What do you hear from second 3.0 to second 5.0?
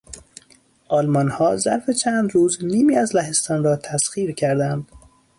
لهستان را تسخیر کردند.